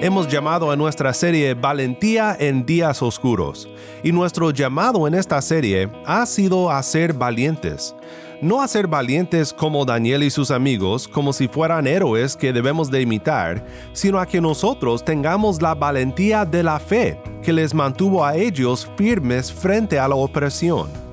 Hemos 0.00 0.28
llamado 0.28 0.70
a 0.70 0.76
nuestra 0.76 1.14
serie 1.14 1.54
Valentía 1.54 2.36
en 2.38 2.66
días 2.66 3.00
oscuros, 3.00 3.66
y 4.02 4.12
nuestro 4.12 4.50
llamado 4.50 5.08
en 5.08 5.14
esta 5.14 5.40
serie 5.40 5.88
ha 6.04 6.26
sido 6.26 6.70
a 6.70 6.82
ser 6.82 7.14
valientes. 7.14 7.94
No 8.42 8.60
a 8.60 8.68
ser 8.68 8.86
valientes 8.86 9.54
como 9.54 9.86
Daniel 9.86 10.22
y 10.22 10.28
sus 10.28 10.50
amigos, 10.50 11.08
como 11.08 11.32
si 11.32 11.48
fueran 11.48 11.86
héroes 11.86 12.36
que 12.36 12.52
debemos 12.52 12.90
de 12.90 13.00
imitar, 13.00 13.64
sino 13.94 14.18
a 14.18 14.26
que 14.26 14.42
nosotros 14.42 15.02
tengamos 15.02 15.62
la 15.62 15.74
valentía 15.74 16.44
de 16.44 16.62
la 16.62 16.78
fe 16.78 17.18
que 17.42 17.54
les 17.54 17.72
mantuvo 17.72 18.24
a 18.24 18.36
ellos 18.36 18.86
firmes 18.98 19.50
frente 19.50 19.98
a 19.98 20.06
la 20.08 20.16
opresión. 20.16 21.03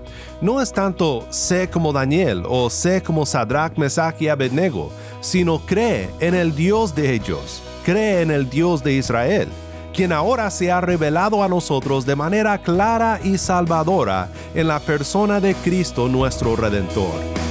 No 0.42 0.62
es 0.62 0.74
tanto 0.74 1.26
sé 1.30 1.70
como 1.70 1.94
Daniel 1.94 2.44
o 2.50 2.70
sé 2.70 3.02
como 3.02 3.26
Sadrach, 3.26 3.78
Mesach 3.78 4.20
y 4.22 4.28
Abednego, 4.28 4.92
sino 5.22 5.60
cree 5.60 6.10
en 6.20 6.34
el 6.36 6.56
Dios 6.56 6.96
de 6.96 7.14
ellos 7.14 7.62
cree 7.84 8.22
en 8.22 8.32
el 8.32 8.50
Dios 8.50 8.84
de 8.84 8.94
Israel, 8.94 9.48
quien 9.94 10.12
ahora 10.12 10.50
se 10.50 10.72
ha 10.72 10.82
revelado 10.82 11.44
a 11.44 11.48
nosotros 11.48 12.06
de 12.06 12.16
manera 12.16 12.58
clara 12.60 13.20
y 13.24 13.38
salvadora 13.38 14.30
en 14.54 14.68
la 14.68 14.80
persona 14.80 15.40
de 15.40 15.56
Cristo 15.56 16.08
nuestro 16.08 16.56
Redentor. 16.56 17.51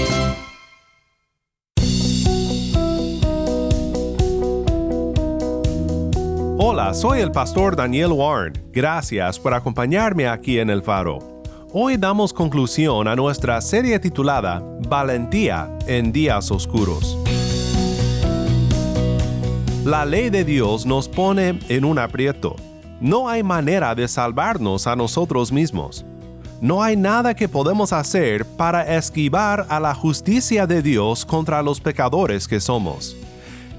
Hola, 6.73 6.93
soy 6.93 7.19
el 7.19 7.33
pastor 7.33 7.75
Daniel 7.75 8.13
Warren. 8.13 8.53
Gracias 8.71 9.37
por 9.37 9.53
acompañarme 9.53 10.29
aquí 10.29 10.57
en 10.57 10.69
El 10.69 10.81
Faro. 10.81 11.19
Hoy 11.73 11.97
damos 11.97 12.31
conclusión 12.31 13.09
a 13.09 13.15
nuestra 13.17 13.59
serie 13.59 13.99
titulada 13.99 14.63
Valentía 14.87 15.69
en 15.85 16.13
días 16.13 16.49
oscuros. 16.49 17.17
La 19.83 20.05
ley 20.05 20.29
de 20.29 20.45
Dios 20.45 20.85
nos 20.85 21.09
pone 21.09 21.59
en 21.67 21.83
un 21.83 21.99
aprieto. 21.99 22.55
No 23.01 23.27
hay 23.27 23.43
manera 23.43 23.93
de 23.93 24.07
salvarnos 24.07 24.87
a 24.87 24.95
nosotros 24.95 25.51
mismos. 25.51 26.05
No 26.61 26.81
hay 26.81 26.95
nada 26.95 27.35
que 27.35 27.49
podemos 27.49 27.91
hacer 27.91 28.45
para 28.45 28.95
esquivar 28.95 29.65
a 29.67 29.81
la 29.81 29.93
justicia 29.93 30.65
de 30.65 30.81
Dios 30.81 31.25
contra 31.25 31.61
los 31.61 31.81
pecadores 31.81 32.47
que 32.47 32.61
somos. 32.61 33.17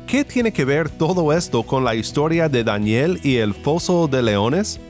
¿Qué 0.06 0.24
tiene 0.24 0.52
que 0.52 0.64
ver 0.64 0.90
todo 0.90 1.32
esto 1.32 1.62
con 1.62 1.84
la 1.84 1.94
historia 1.94 2.48
de 2.48 2.64
Daniel 2.64 3.18
y 3.22 3.36
el 3.36 3.54
foso 3.54 4.08
de 4.08 4.22
leones? 4.22 4.80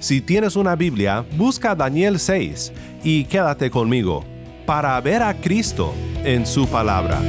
Si 0.00 0.20
tienes 0.20 0.56
una 0.56 0.74
Biblia, 0.74 1.24
busca 1.36 1.74
Daniel 1.74 2.18
6 2.18 2.72
y 3.04 3.24
quédate 3.24 3.70
conmigo 3.70 4.24
para 4.66 5.00
ver 5.00 5.22
a 5.22 5.34
Cristo 5.34 5.94
en 6.24 6.46
su 6.46 6.66
palabra. 6.66 7.20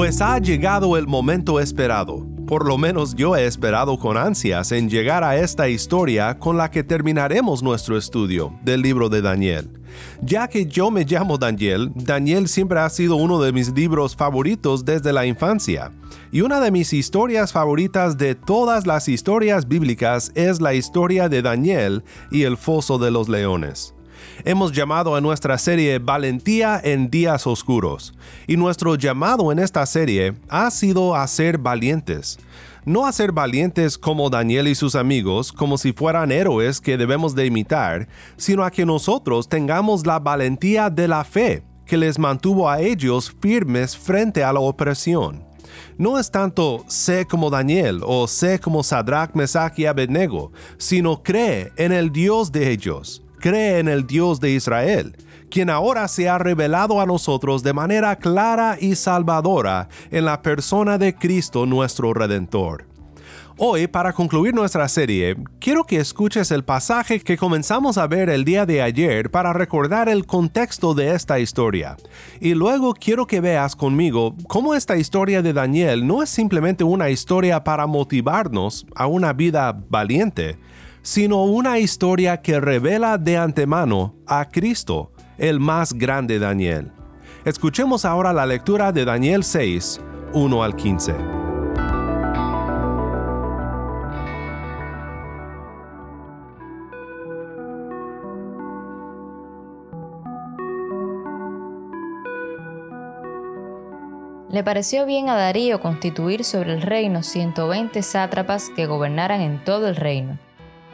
Pues 0.00 0.22
ha 0.22 0.38
llegado 0.38 0.96
el 0.96 1.06
momento 1.06 1.60
esperado. 1.60 2.26
Por 2.46 2.66
lo 2.66 2.78
menos 2.78 3.14
yo 3.14 3.36
he 3.36 3.44
esperado 3.44 3.98
con 3.98 4.16
ansias 4.16 4.72
en 4.72 4.88
llegar 4.88 5.22
a 5.22 5.36
esta 5.36 5.68
historia 5.68 6.38
con 6.38 6.56
la 6.56 6.70
que 6.70 6.82
terminaremos 6.82 7.62
nuestro 7.62 7.98
estudio 7.98 8.58
del 8.62 8.80
libro 8.80 9.10
de 9.10 9.20
Daniel. 9.20 9.78
Ya 10.22 10.48
que 10.48 10.64
yo 10.64 10.90
me 10.90 11.04
llamo 11.04 11.36
Daniel, 11.36 11.92
Daniel 11.94 12.48
siempre 12.48 12.80
ha 12.80 12.88
sido 12.88 13.16
uno 13.16 13.42
de 13.42 13.52
mis 13.52 13.74
libros 13.74 14.16
favoritos 14.16 14.86
desde 14.86 15.12
la 15.12 15.26
infancia. 15.26 15.92
Y 16.32 16.40
una 16.40 16.60
de 16.60 16.70
mis 16.70 16.94
historias 16.94 17.52
favoritas 17.52 18.16
de 18.16 18.34
todas 18.34 18.86
las 18.86 19.06
historias 19.06 19.68
bíblicas 19.68 20.32
es 20.34 20.62
la 20.62 20.72
historia 20.72 21.28
de 21.28 21.42
Daniel 21.42 22.04
y 22.30 22.44
el 22.44 22.56
foso 22.56 22.96
de 22.96 23.10
los 23.10 23.28
leones 23.28 23.94
hemos 24.44 24.72
llamado 24.72 25.14
a 25.14 25.20
nuestra 25.20 25.58
serie 25.58 25.98
Valentía 25.98 26.80
en 26.82 27.10
días 27.10 27.46
oscuros, 27.46 28.14
y 28.46 28.56
nuestro 28.56 28.94
llamado 28.94 29.52
en 29.52 29.58
esta 29.58 29.84
serie 29.86 30.34
ha 30.48 30.70
sido 30.70 31.14
a 31.14 31.26
ser 31.26 31.58
valientes. 31.58 32.38
No 32.84 33.06
a 33.06 33.12
ser 33.12 33.32
valientes 33.32 33.98
como 33.98 34.30
Daniel 34.30 34.68
y 34.68 34.74
sus 34.74 34.94
amigos, 34.94 35.52
como 35.52 35.76
si 35.76 35.92
fueran 35.92 36.32
héroes 36.32 36.80
que 36.80 36.96
debemos 36.96 37.34
de 37.34 37.46
imitar, 37.46 38.08
sino 38.36 38.64
a 38.64 38.70
que 38.70 38.86
nosotros 38.86 39.48
tengamos 39.48 40.06
la 40.06 40.18
valentía 40.18 40.88
de 40.88 41.06
la 41.06 41.24
fe 41.24 41.62
que 41.84 41.96
les 41.96 42.18
mantuvo 42.18 42.70
a 42.70 42.80
ellos 42.80 43.34
firmes 43.40 43.96
frente 43.96 44.44
a 44.44 44.52
la 44.52 44.60
opresión. 44.60 45.44
No 45.98 46.18
es 46.18 46.30
tanto 46.30 46.84
sé 46.86 47.26
como 47.26 47.50
Daniel 47.50 48.00
o 48.04 48.28
sé 48.28 48.58
como 48.60 48.82
Sadrach, 48.82 49.34
Mesach 49.34 49.78
y 49.78 49.86
Abednego, 49.86 50.52
sino 50.78 51.22
cree 51.22 51.72
en 51.76 51.92
el 51.92 52.12
Dios 52.12 52.52
de 52.52 52.70
ellos 52.70 53.22
cree 53.40 53.80
en 53.80 53.88
el 53.88 54.06
Dios 54.06 54.38
de 54.38 54.52
Israel, 54.52 55.16
quien 55.50 55.68
ahora 55.70 56.06
se 56.06 56.28
ha 56.28 56.38
revelado 56.38 57.00
a 57.00 57.06
nosotros 57.06 57.64
de 57.64 57.72
manera 57.72 58.14
clara 58.16 58.76
y 58.80 58.94
salvadora 58.94 59.88
en 60.12 60.26
la 60.26 60.42
persona 60.42 60.98
de 60.98 61.16
Cristo 61.16 61.66
nuestro 61.66 62.14
Redentor. 62.14 62.86
Hoy, 63.62 63.88
para 63.88 64.14
concluir 64.14 64.54
nuestra 64.54 64.88
serie, 64.88 65.36
quiero 65.58 65.84
que 65.84 65.98
escuches 65.98 66.50
el 66.50 66.64
pasaje 66.64 67.20
que 67.20 67.36
comenzamos 67.36 67.98
a 67.98 68.06
ver 68.06 68.30
el 68.30 68.42
día 68.42 68.64
de 68.64 68.80
ayer 68.80 69.30
para 69.30 69.52
recordar 69.52 70.08
el 70.08 70.24
contexto 70.24 70.94
de 70.94 71.14
esta 71.14 71.38
historia. 71.38 71.98
Y 72.40 72.54
luego 72.54 72.94
quiero 72.94 73.26
que 73.26 73.42
veas 73.42 73.76
conmigo 73.76 74.34
cómo 74.48 74.74
esta 74.74 74.96
historia 74.96 75.42
de 75.42 75.52
Daniel 75.52 76.06
no 76.06 76.22
es 76.22 76.30
simplemente 76.30 76.84
una 76.84 77.10
historia 77.10 77.62
para 77.62 77.86
motivarnos 77.86 78.86
a 78.94 79.06
una 79.06 79.34
vida 79.34 79.78
valiente, 79.90 80.56
sino 81.02 81.44
una 81.44 81.78
historia 81.78 82.42
que 82.42 82.60
revela 82.60 83.18
de 83.18 83.36
antemano 83.36 84.14
a 84.26 84.48
Cristo, 84.48 85.12
el 85.38 85.60
más 85.60 85.92
grande 85.92 86.38
Daniel. 86.38 86.92
Escuchemos 87.44 88.04
ahora 88.04 88.32
la 88.32 88.46
lectura 88.46 88.92
de 88.92 89.04
Daniel 89.04 89.44
6, 89.44 90.00
1 90.34 90.62
al 90.62 90.76
15. 90.76 91.14
Le 104.50 104.64
pareció 104.64 105.06
bien 105.06 105.28
a 105.28 105.36
Darío 105.36 105.80
constituir 105.80 106.44
sobre 106.44 106.74
el 106.74 106.82
reino 106.82 107.22
120 107.22 108.02
sátrapas 108.02 108.68
que 108.74 108.86
gobernaran 108.86 109.40
en 109.40 109.64
todo 109.64 109.88
el 109.88 109.94
reino 109.94 110.38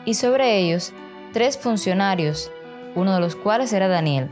y 0.06 0.14
sobre 0.14 0.58
ellos 0.58 0.94
tres 1.34 1.58
funcionarios, 1.58 2.50
uno 2.94 3.12
de 3.12 3.20
los 3.20 3.36
cuales 3.36 3.74
era 3.74 3.88
Daniel, 3.88 4.30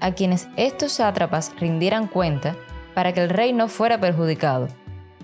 a 0.00 0.12
quienes 0.12 0.48
estos 0.56 0.92
sátrapas 0.92 1.52
rindieran 1.60 2.06
cuenta 2.06 2.56
para 2.94 3.12
que 3.12 3.20
el 3.20 3.28
rey 3.28 3.52
no 3.52 3.68
fuera 3.68 4.00
perjudicado. 4.00 4.68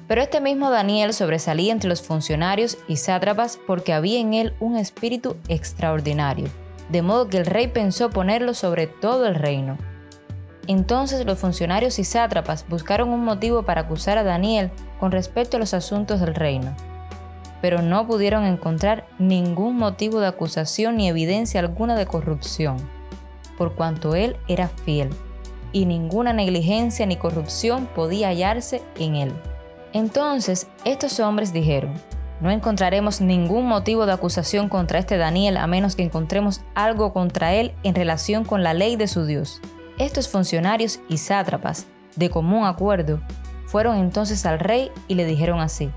Pero 0.07 0.21
este 0.21 0.41
mismo 0.41 0.71
Daniel 0.71 1.15
sobresalía 1.15 1.73
entre 1.73 1.89
los 1.89 2.03
funcionarios 2.03 2.77
y 2.87 2.97
sátrapas 2.97 3.59
porque 3.67 3.95
había 3.95 4.21
en 4.21 4.35
él 4.35 4.55
un 4.61 4.77
espíritu 4.77 5.37
extraordinario, 5.49 6.49
de 6.91 7.03
modo 7.03 7.29
que 7.29 7.39
el 7.39 7.47
rey 7.47 7.69
pensó 7.69 8.11
ponerlo 8.11 8.53
sobre 8.53 8.87
todo 8.87 9.27
el 9.27 9.35
reino. 9.35 9.79
Entonces 10.69 11.25
los 11.25 11.39
funcionarios 11.39 11.99
y 11.99 12.05
sátrapas 12.05 12.67
buscaron 12.69 13.09
un 13.09 13.25
motivo 13.25 13.63
para 13.63 13.83
acusar 13.83 14.19
a 14.19 14.25
Daniel 14.25 14.71
con 15.01 15.13
respecto 15.13 15.57
a 15.57 15.61
los 15.61 15.75
asuntos 15.75 16.21
del 16.21 16.35
reino 16.35 16.75
pero 17.61 17.83
no 17.83 18.07
pudieron 18.07 18.45
encontrar 18.45 19.06
ningún 19.19 19.77
motivo 19.77 20.21
de 20.21 20.27
acusación 20.27 20.97
ni 20.97 21.09
evidencia 21.09 21.61
alguna 21.61 21.97
de 21.97 22.07
corrupción, 22.07 22.77
por 23.57 23.75
cuanto 23.75 24.15
él 24.15 24.37
era 24.49 24.69
fiel, 24.69 25.11
y 25.73 25.87
ninguna 25.87 26.33
negligencia 26.33 27.07
ni 27.07 27.17
corrupción 27.17 27.87
podía 27.95 28.29
hallarse 28.29 28.83
en 28.99 29.17
él. 29.17 29.33
Entonces 29.93 30.69
estos 30.85 31.21
hombres 31.21 31.53
dijeron, 31.53 31.95
No 32.41 32.51
encontraremos 32.51 33.21
ningún 33.21 33.67
motivo 33.67 34.05
de 34.07 34.13
acusación 34.13 34.69
contra 34.69 34.99
este 34.99 35.17
Daniel 35.17 35.57
a 35.57 35.67
menos 35.67 35.97
que 35.97 36.03
encontremos 36.03 36.61
algo 36.75 37.13
contra 37.13 37.55
él 37.55 37.73
en 37.83 37.95
relación 37.95 38.45
con 38.45 38.63
la 38.63 38.75
ley 38.75 38.97
de 38.97 39.09
su 39.09 39.25
Dios. 39.25 39.61
Estos 39.99 40.29
funcionarios 40.29 41.01
y 41.09 41.17
sátrapas, 41.17 41.87
de 42.17 42.29
común 42.29 42.67
acuerdo, 42.67 43.21
fueron 43.67 43.97
entonces 43.97 44.45
al 44.45 44.59
rey 44.59 44.91
y 45.09 45.15
le 45.15 45.25
dijeron 45.25 45.61
así, 45.61 45.91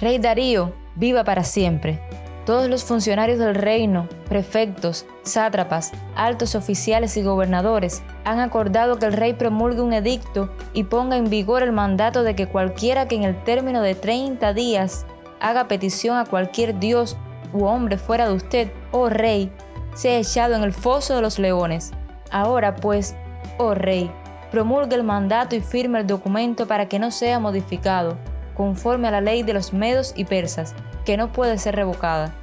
Rey 0.00 0.18
Darío, 0.18 0.72
viva 0.96 1.24
para 1.24 1.44
siempre. 1.44 2.00
Todos 2.44 2.68
los 2.68 2.84
funcionarios 2.84 3.38
del 3.38 3.54
reino, 3.54 4.06
prefectos, 4.28 5.06
sátrapas, 5.22 5.92
altos 6.14 6.54
oficiales 6.54 7.16
y 7.16 7.22
gobernadores 7.22 8.02
han 8.24 8.38
acordado 8.38 8.98
que 8.98 9.06
el 9.06 9.14
rey 9.14 9.32
promulgue 9.32 9.80
un 9.80 9.94
edicto 9.94 10.50
y 10.74 10.84
ponga 10.84 11.16
en 11.16 11.30
vigor 11.30 11.62
el 11.62 11.72
mandato 11.72 12.22
de 12.22 12.36
que 12.36 12.46
cualquiera 12.46 13.08
que 13.08 13.14
en 13.14 13.22
el 13.22 13.42
término 13.44 13.80
de 13.80 13.94
30 13.94 14.52
días 14.52 15.06
haga 15.40 15.68
petición 15.68 16.18
a 16.18 16.26
cualquier 16.26 16.78
dios 16.78 17.16
u 17.54 17.64
hombre 17.64 17.96
fuera 17.96 18.28
de 18.28 18.34
usted, 18.34 18.70
oh 18.92 19.08
rey, 19.08 19.50
sea 19.94 20.18
echado 20.18 20.54
en 20.54 20.64
el 20.64 20.74
foso 20.74 21.16
de 21.16 21.22
los 21.22 21.38
leones. 21.38 21.92
Ahora 22.30 22.76
pues, 22.76 23.16
oh 23.56 23.72
rey, 23.74 24.10
promulgue 24.50 24.96
el 24.96 25.04
mandato 25.04 25.56
y 25.56 25.60
firme 25.62 26.00
el 26.00 26.06
documento 26.06 26.66
para 26.66 26.88
que 26.90 26.98
no 26.98 27.10
sea 27.10 27.40
modificado, 27.40 28.18
conforme 28.54 29.08
a 29.08 29.12
la 29.12 29.22
ley 29.22 29.42
de 29.42 29.54
los 29.54 29.72
medos 29.72 30.12
y 30.14 30.26
persas, 30.26 30.74
que 31.04 31.16
no 31.16 31.32
puede 31.32 31.58
ser 31.58 31.76
revocada. 31.76 32.34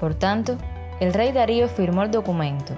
Por 0.00 0.14
tanto, 0.14 0.56
el 1.00 1.12
rey 1.12 1.32
Darío 1.32 1.68
firmó 1.68 2.02
el 2.02 2.10
documento, 2.10 2.74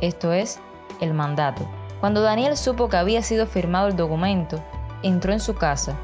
esto 0.00 0.32
es, 0.32 0.60
el 1.00 1.14
mandato. 1.14 1.68
Cuando 2.00 2.22
Daniel 2.22 2.56
supo 2.56 2.88
que 2.88 2.96
había 2.96 3.22
sido 3.22 3.46
firmado 3.46 3.88
el 3.88 3.96
documento, 3.96 4.62
entró 5.02 5.32
en 5.32 5.40
su 5.40 5.54
casa. 5.54 5.98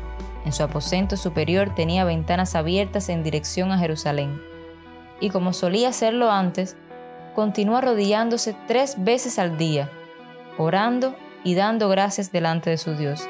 En 0.44 0.52
su 0.52 0.62
aposento 0.62 1.16
superior 1.16 1.74
tenía 1.74 2.04
ventanas 2.04 2.54
abiertas 2.54 3.08
en 3.08 3.22
dirección 3.22 3.72
a 3.72 3.78
Jerusalén. 3.78 4.40
Y 5.20 5.30
como 5.30 5.52
solía 5.52 5.88
hacerlo 5.90 6.30
antes, 6.30 6.76
continuó 7.34 7.76
arrodillándose 7.76 8.54
tres 8.66 8.96
veces 8.98 9.38
al 9.38 9.56
día, 9.56 9.90
orando 10.58 11.14
y 11.44 11.54
dando 11.54 11.88
gracias 11.88 12.32
delante 12.32 12.70
de 12.70 12.78
su 12.78 12.94
Dios. 12.94 13.26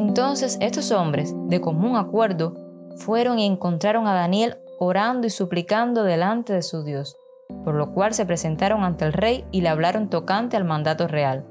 Entonces 0.00 0.56
estos 0.62 0.92
hombres, 0.92 1.34
de 1.48 1.60
común 1.60 1.96
acuerdo, 1.96 2.54
fueron 2.96 3.38
y 3.38 3.44
encontraron 3.44 4.06
a 4.06 4.14
Daniel 4.14 4.56
orando 4.78 5.26
y 5.26 5.30
suplicando 5.30 6.04
delante 6.04 6.54
de 6.54 6.62
su 6.62 6.82
Dios, 6.84 7.18
por 7.64 7.74
lo 7.74 7.92
cual 7.92 8.14
se 8.14 8.24
presentaron 8.24 8.82
ante 8.82 9.04
el 9.04 9.12
rey 9.12 9.44
y 9.52 9.60
le 9.60 9.68
hablaron 9.68 10.08
tocante 10.08 10.56
al 10.56 10.64
mandato 10.64 11.06
real. 11.06 11.44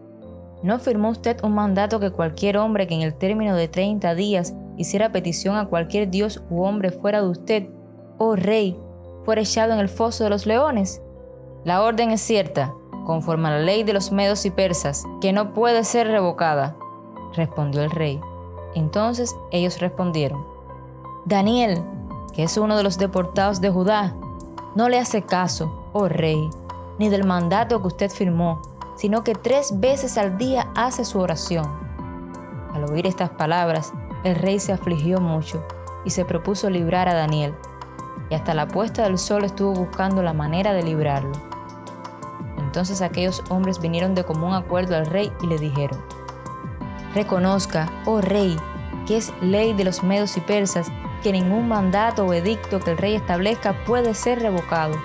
¿No 0.63 0.79
firmó 0.79 1.09
usted 1.09 1.37
un 1.43 1.53
mandato 1.53 1.99
que 1.99 2.09
cualquier 2.09 2.57
hombre 2.57 2.87
que 2.87 2.95
en 2.95 3.03
el 3.03 3.13
término 3.13 3.55
de 3.55 3.67
30 3.67 4.15
días 4.15 4.55
hiciera 4.77 5.11
petición 5.11 5.55
a 5.55 5.67
cualquier 5.67 6.09
dios 6.09 6.41
u 6.49 6.63
hombre 6.63 6.89
fuera 6.89 7.21
de 7.21 7.29
usted, 7.29 7.69
oh 8.17 8.35
rey, 8.35 8.75
fuera 9.25 9.41
echado 9.41 9.73
en 9.73 9.79
el 9.79 9.89
foso 9.89 10.23
de 10.23 10.31
los 10.31 10.47
leones? 10.47 11.03
La 11.65 11.83
orden 11.83 12.09
es 12.09 12.21
cierta, 12.21 12.73
conforme 13.05 13.49
a 13.49 13.51
la 13.51 13.59
ley 13.59 13.83
de 13.83 13.93
los 13.93 14.11
medos 14.11 14.43
y 14.47 14.49
persas, 14.49 15.03
que 15.21 15.33
no 15.33 15.53
puede 15.53 15.83
ser 15.83 16.07
revocada, 16.07 16.75
respondió 17.35 17.83
el 17.83 17.91
rey. 17.91 18.19
Entonces 18.75 19.35
ellos 19.51 19.79
respondieron, 19.79 20.45
Daniel, 21.25 21.83
que 22.33 22.43
es 22.43 22.57
uno 22.57 22.77
de 22.77 22.83
los 22.83 22.97
deportados 22.97 23.61
de 23.61 23.69
Judá, 23.69 24.15
no 24.75 24.89
le 24.89 24.99
hace 24.99 25.23
caso, 25.23 25.89
oh 25.93 26.07
rey, 26.07 26.49
ni 26.97 27.09
del 27.09 27.25
mandato 27.25 27.81
que 27.81 27.87
usted 27.87 28.11
firmó, 28.11 28.61
sino 28.95 29.23
que 29.23 29.33
tres 29.33 29.79
veces 29.79 30.17
al 30.17 30.37
día 30.37 30.69
hace 30.75 31.05
su 31.05 31.19
oración. 31.19 31.65
Al 32.73 32.83
oír 32.85 33.07
estas 33.07 33.29
palabras, 33.31 33.93
el 34.23 34.35
rey 34.35 34.59
se 34.59 34.73
afligió 34.73 35.19
mucho 35.19 35.63
y 36.05 36.11
se 36.11 36.25
propuso 36.25 36.69
librar 36.69 37.09
a 37.09 37.13
Daniel, 37.13 37.55
y 38.29 38.35
hasta 38.35 38.53
la 38.53 38.67
puesta 38.67 39.03
del 39.03 39.17
sol 39.17 39.43
estuvo 39.43 39.73
buscando 39.73 40.21
la 40.21 40.33
manera 40.33 40.73
de 40.73 40.83
librarlo. 40.83 41.31
Entonces 42.57 43.01
aquellos 43.01 43.43
hombres 43.49 43.79
vinieron 43.79 44.13
de 44.13 44.23
común 44.23 44.53
acuerdo 44.53 44.95
al 44.95 45.07
rey 45.07 45.31
y 45.41 45.47
le 45.47 45.57
dijeron, 45.57 45.99
Reconozca, 47.13 47.91
oh 48.05 48.21
rey, 48.21 48.57
que 49.07 49.17
es 49.17 49.33
ley 49.41 49.73
de 49.73 49.83
los 49.83 50.03
medos 50.03 50.37
y 50.37 50.41
persas, 50.41 50.91
que 51.23 51.31
ningún 51.31 51.67
mandato 51.67 52.25
o 52.25 52.33
edicto 52.33 52.79
que 52.79 52.91
el 52.91 52.97
rey 52.97 53.15
establezca 53.15 53.73
puede 53.85 54.13
ser 54.13 54.41
revocado. 54.41 54.95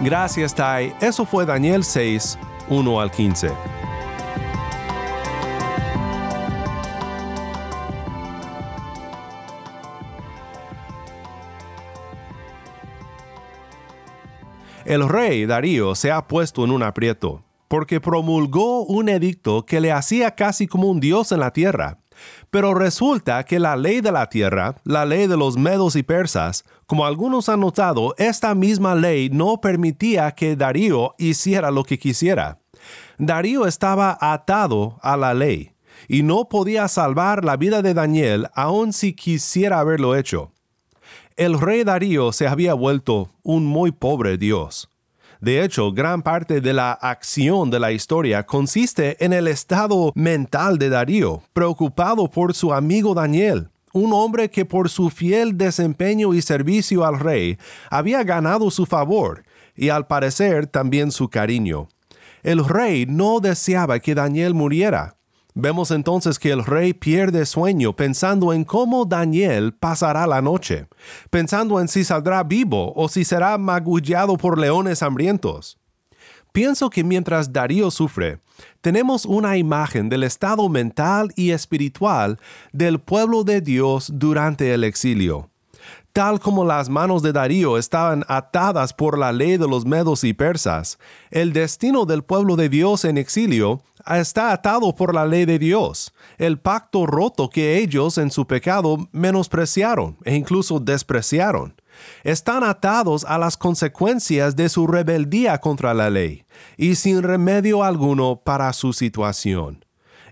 Gracias, 0.00 0.52
Tai. 0.52 0.96
Eso 1.00 1.24
fue 1.24 1.46
Daniel 1.46 1.84
6, 1.84 2.36
1 2.68 3.00
al 3.00 3.10
15. 3.12 3.52
El 14.92 15.08
rey 15.08 15.46
Darío 15.46 15.94
se 15.94 16.10
ha 16.10 16.28
puesto 16.28 16.64
en 16.64 16.70
un 16.70 16.82
aprieto, 16.82 17.42
porque 17.66 17.98
promulgó 17.98 18.82
un 18.82 19.08
edicto 19.08 19.64
que 19.64 19.80
le 19.80 19.90
hacía 19.90 20.32
casi 20.34 20.66
como 20.66 20.88
un 20.88 21.00
dios 21.00 21.32
en 21.32 21.40
la 21.40 21.50
tierra. 21.54 22.00
Pero 22.50 22.74
resulta 22.74 23.42
que 23.44 23.58
la 23.58 23.74
ley 23.74 24.02
de 24.02 24.12
la 24.12 24.28
tierra, 24.28 24.74
la 24.84 25.06
ley 25.06 25.28
de 25.28 25.38
los 25.38 25.56
medos 25.56 25.96
y 25.96 26.02
persas, 26.02 26.64
como 26.84 27.06
algunos 27.06 27.48
han 27.48 27.60
notado, 27.60 28.14
esta 28.18 28.54
misma 28.54 28.94
ley 28.94 29.30
no 29.30 29.62
permitía 29.62 30.30
que 30.32 30.56
Darío 30.56 31.14
hiciera 31.16 31.70
lo 31.70 31.84
que 31.84 31.98
quisiera. 31.98 32.60
Darío 33.16 33.66
estaba 33.66 34.18
atado 34.20 34.98
a 35.00 35.16
la 35.16 35.32
ley 35.32 35.72
y 36.06 36.22
no 36.22 36.50
podía 36.50 36.86
salvar 36.88 37.46
la 37.46 37.56
vida 37.56 37.80
de 37.80 37.94
Daniel 37.94 38.48
aun 38.54 38.92
si 38.92 39.14
quisiera 39.14 39.80
haberlo 39.80 40.14
hecho 40.16 40.52
el 41.36 41.60
rey 41.60 41.84
Darío 41.84 42.32
se 42.32 42.46
había 42.46 42.74
vuelto 42.74 43.30
un 43.42 43.64
muy 43.64 43.92
pobre 43.92 44.38
dios. 44.38 44.88
De 45.40 45.64
hecho, 45.64 45.92
gran 45.92 46.22
parte 46.22 46.60
de 46.60 46.72
la 46.72 46.92
acción 46.92 47.68
de 47.70 47.80
la 47.80 47.90
historia 47.90 48.44
consiste 48.46 49.24
en 49.24 49.32
el 49.32 49.48
estado 49.48 50.12
mental 50.14 50.78
de 50.78 50.88
Darío, 50.88 51.42
preocupado 51.52 52.30
por 52.30 52.54
su 52.54 52.72
amigo 52.72 53.12
Daniel, 53.12 53.68
un 53.92 54.12
hombre 54.12 54.50
que 54.50 54.64
por 54.64 54.88
su 54.88 55.10
fiel 55.10 55.58
desempeño 55.58 56.32
y 56.32 56.42
servicio 56.42 57.04
al 57.04 57.18
rey 57.18 57.58
había 57.90 58.22
ganado 58.22 58.70
su 58.70 58.86
favor 58.86 59.42
y 59.74 59.88
al 59.88 60.06
parecer 60.06 60.66
también 60.66 61.10
su 61.10 61.28
cariño. 61.28 61.88
El 62.42 62.64
rey 62.64 63.06
no 63.06 63.40
deseaba 63.40 63.98
que 63.98 64.14
Daniel 64.14 64.54
muriera, 64.54 65.16
Vemos 65.54 65.90
entonces 65.90 66.38
que 66.38 66.50
el 66.50 66.64
rey 66.64 66.94
pierde 66.94 67.44
sueño 67.44 67.94
pensando 67.94 68.52
en 68.54 68.64
cómo 68.64 69.04
Daniel 69.04 69.74
pasará 69.74 70.26
la 70.26 70.40
noche, 70.40 70.86
pensando 71.28 71.78
en 71.78 71.88
si 71.88 72.04
saldrá 72.04 72.42
vivo 72.42 72.92
o 72.96 73.08
si 73.08 73.24
será 73.24 73.58
magullado 73.58 74.38
por 74.38 74.58
leones 74.58 75.02
hambrientos. 75.02 75.78
Pienso 76.52 76.90
que 76.90 77.04
mientras 77.04 77.52
Darío 77.52 77.90
sufre, 77.90 78.40
tenemos 78.80 79.24
una 79.24 79.56
imagen 79.56 80.08
del 80.08 80.22
estado 80.22 80.68
mental 80.68 81.32
y 81.36 81.50
espiritual 81.50 82.38
del 82.72 82.98
pueblo 83.00 83.44
de 83.44 83.60
Dios 83.60 84.10
durante 84.14 84.72
el 84.72 84.84
exilio. 84.84 85.51
Tal 86.12 86.40
como 86.40 86.66
las 86.66 86.90
manos 86.90 87.22
de 87.22 87.32
Darío 87.32 87.78
estaban 87.78 88.22
atadas 88.28 88.92
por 88.92 89.16
la 89.16 89.32
ley 89.32 89.56
de 89.56 89.66
los 89.66 89.86
medos 89.86 90.24
y 90.24 90.34
persas, 90.34 90.98
el 91.30 91.54
destino 91.54 92.04
del 92.04 92.22
pueblo 92.22 92.56
de 92.56 92.68
Dios 92.68 93.06
en 93.06 93.16
exilio 93.16 93.80
está 94.06 94.52
atado 94.52 94.94
por 94.94 95.14
la 95.14 95.24
ley 95.24 95.46
de 95.46 95.58
Dios, 95.58 96.12
el 96.36 96.58
pacto 96.58 97.06
roto 97.06 97.48
que 97.48 97.78
ellos 97.78 98.18
en 98.18 98.30
su 98.30 98.46
pecado 98.46 99.08
menospreciaron 99.12 100.18
e 100.24 100.34
incluso 100.34 100.80
despreciaron. 100.80 101.80
Están 102.24 102.62
atados 102.62 103.24
a 103.24 103.38
las 103.38 103.56
consecuencias 103.56 104.54
de 104.54 104.68
su 104.68 104.86
rebeldía 104.86 105.58
contra 105.58 105.94
la 105.94 106.10
ley 106.10 106.44
y 106.76 106.96
sin 106.96 107.22
remedio 107.22 107.84
alguno 107.84 108.42
para 108.44 108.70
su 108.74 108.92
situación. 108.92 109.82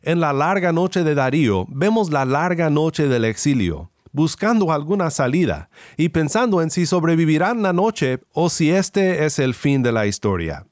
En 0.03 0.21
la 0.21 0.35
larga 0.35 0.73
noche 0.73 1.05
de 1.05 1.15
Darío 1.15 1.65
vemos 1.69 2.11
la 2.11 2.27
larga 2.27 2.69
noche 2.69 3.09
del 3.09 3.25
exilio, 3.25 3.91
buscando 4.13 4.73
alguna 4.73 5.11
salida 5.11 5.71
y 5.97 6.11
pensando 6.11 6.63
en 6.63 6.71
si 6.71 6.87
sobrevivirán 6.87 7.63
la 7.63 7.73
noche 7.73 8.21
o 8.33 8.51
si 8.51 8.71
este 8.71 9.25
es 9.25 9.39
el 9.39 9.55
fin 9.55 9.83
de 9.83 9.93
la 9.93 10.07
historia. 10.07 10.70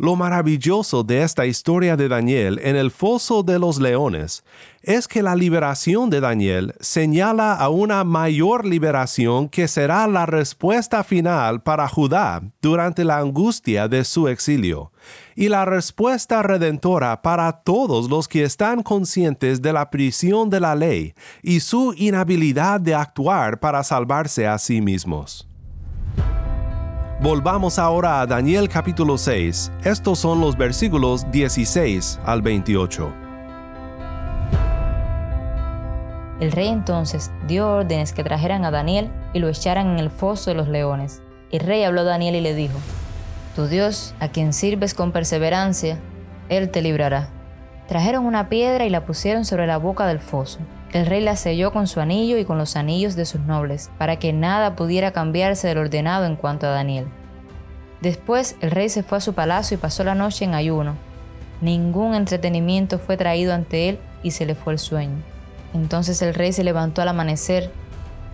Lo 0.00 0.16
maravilloso 0.16 1.02
de 1.04 1.22
esta 1.24 1.44
historia 1.44 1.94
de 1.94 2.08
Daniel 2.08 2.58
en 2.62 2.74
el 2.74 2.90
foso 2.90 3.42
de 3.42 3.58
los 3.58 3.78
leones 3.78 4.42
es 4.80 5.06
que 5.06 5.22
la 5.22 5.34
liberación 5.34 6.08
de 6.08 6.20
Daniel 6.20 6.72
señala 6.80 7.52
a 7.52 7.68
una 7.68 8.02
mayor 8.02 8.64
liberación 8.64 9.50
que 9.50 9.68
será 9.68 10.06
la 10.06 10.24
respuesta 10.24 11.04
final 11.04 11.62
para 11.62 11.86
Judá 11.86 12.40
durante 12.62 13.04
la 13.04 13.18
angustia 13.18 13.88
de 13.88 14.04
su 14.04 14.26
exilio, 14.28 14.90
y 15.36 15.50
la 15.50 15.66
respuesta 15.66 16.42
redentora 16.42 17.20
para 17.20 17.52
todos 17.52 18.08
los 18.08 18.26
que 18.26 18.44
están 18.44 18.82
conscientes 18.82 19.60
de 19.60 19.74
la 19.74 19.90
prisión 19.90 20.48
de 20.48 20.60
la 20.60 20.74
ley 20.74 21.12
y 21.42 21.60
su 21.60 21.92
inhabilidad 21.94 22.80
de 22.80 22.94
actuar 22.94 23.60
para 23.60 23.84
salvarse 23.84 24.46
a 24.46 24.56
sí 24.56 24.80
mismos. 24.80 25.49
Volvamos 27.22 27.78
ahora 27.78 28.22
a 28.22 28.26
Daniel 28.26 28.66
capítulo 28.70 29.18
6. 29.18 29.72
Estos 29.84 30.18
son 30.18 30.40
los 30.40 30.56
versículos 30.56 31.30
16 31.30 32.18
al 32.24 32.40
28. 32.40 33.12
El 36.40 36.50
rey 36.50 36.68
entonces 36.68 37.30
dio 37.46 37.68
órdenes 37.68 38.14
que 38.14 38.24
trajeran 38.24 38.64
a 38.64 38.70
Daniel 38.70 39.10
y 39.34 39.40
lo 39.40 39.50
echaran 39.50 39.88
en 39.88 39.98
el 39.98 40.08
foso 40.08 40.48
de 40.48 40.56
los 40.56 40.68
leones. 40.68 41.20
El 41.50 41.60
rey 41.60 41.84
habló 41.84 42.00
a 42.00 42.04
Daniel 42.04 42.36
y 42.36 42.40
le 42.40 42.54
dijo, 42.54 42.78
Tu 43.54 43.66
Dios, 43.66 44.14
a 44.18 44.28
quien 44.28 44.54
sirves 44.54 44.94
con 44.94 45.12
perseverancia, 45.12 45.98
Él 46.48 46.70
te 46.70 46.80
librará. 46.80 47.28
Trajeron 47.86 48.24
una 48.24 48.48
piedra 48.48 48.86
y 48.86 48.88
la 48.88 49.04
pusieron 49.04 49.44
sobre 49.44 49.66
la 49.66 49.76
boca 49.76 50.06
del 50.06 50.20
foso. 50.20 50.60
El 50.92 51.06
rey 51.06 51.20
la 51.20 51.36
selló 51.36 51.72
con 51.72 51.86
su 51.86 52.00
anillo 52.00 52.36
y 52.36 52.44
con 52.44 52.58
los 52.58 52.74
anillos 52.74 53.14
de 53.14 53.24
sus 53.24 53.40
nobles, 53.42 53.90
para 53.96 54.16
que 54.16 54.32
nada 54.32 54.74
pudiera 54.74 55.12
cambiarse 55.12 55.68
del 55.68 55.78
ordenado 55.78 56.24
en 56.24 56.34
cuanto 56.34 56.66
a 56.66 56.70
Daniel. 56.70 57.06
Después 58.00 58.56
el 58.60 58.72
rey 58.72 58.88
se 58.88 59.02
fue 59.02 59.18
a 59.18 59.20
su 59.20 59.34
palacio 59.34 59.76
y 59.76 59.78
pasó 59.78 60.02
la 60.02 60.14
noche 60.14 60.44
en 60.44 60.54
ayuno. 60.54 60.96
Ningún 61.60 62.14
entretenimiento 62.14 62.98
fue 62.98 63.16
traído 63.16 63.54
ante 63.54 63.90
él 63.90 63.98
y 64.22 64.32
se 64.32 64.46
le 64.46 64.54
fue 64.54 64.72
el 64.72 64.78
sueño. 64.78 65.22
Entonces 65.74 66.20
el 66.22 66.34
rey 66.34 66.52
se 66.52 66.64
levantó 66.64 67.02
al 67.02 67.08
amanecer, 67.08 67.70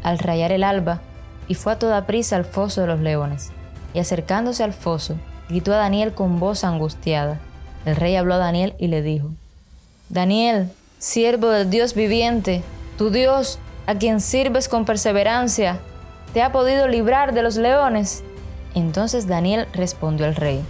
al 0.02 0.18
rayar 0.18 0.52
el 0.52 0.64
alba, 0.64 1.00
y 1.48 1.54
fue 1.54 1.72
a 1.72 1.78
toda 1.78 2.06
prisa 2.06 2.36
al 2.36 2.44
foso 2.44 2.80
de 2.80 2.86
los 2.86 3.00
leones. 3.00 3.50
Y 3.92 3.98
acercándose 3.98 4.64
al 4.64 4.72
foso, 4.72 5.16
gritó 5.48 5.74
a 5.74 5.76
Daniel 5.76 6.14
con 6.14 6.40
voz 6.40 6.64
angustiada. 6.64 7.38
El 7.84 7.96
rey 7.96 8.16
habló 8.16 8.34
a 8.34 8.38
Daniel 8.38 8.74
y 8.78 8.88
le 8.88 9.02
dijo, 9.02 9.30
Daniel, 10.08 10.70
siervo 10.98 11.48
del 11.48 11.68
Dios 11.68 11.94
viviente, 11.94 12.62
tu 12.96 13.10
Dios, 13.10 13.58
a 13.86 13.94
quien 13.96 14.20
sirves 14.20 14.68
con 14.68 14.84
perseverancia, 14.84 15.78
¿te 16.32 16.42
ha 16.42 16.52
podido 16.52 16.88
librar 16.88 17.34
de 17.34 17.42
los 17.42 17.56
leones? 17.56 18.24
Entonces 18.74 19.26
Daniel 19.26 19.66
respondió 19.72 20.26
al 20.26 20.34
rey, 20.34 20.62